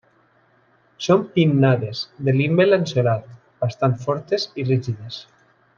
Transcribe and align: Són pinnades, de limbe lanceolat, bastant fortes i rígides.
Són 1.07 1.21
pinnades, 1.35 2.01
de 2.29 2.35
limbe 2.39 2.67
lanceolat, 2.69 3.31
bastant 3.65 3.97
fortes 4.07 4.49
i 4.63 4.71
rígides. 4.73 5.21